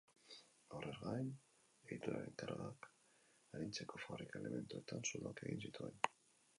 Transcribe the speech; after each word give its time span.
Horrez 0.77 0.93
gain, 1.01 1.27
egituraren 1.89 2.33
kargak 2.43 2.89
arintzeko 3.59 4.03
fabrika 4.07 4.43
elementuetan 4.45 5.09
zuloak 5.13 5.49
egin 5.49 5.67
zituen. 5.69 6.07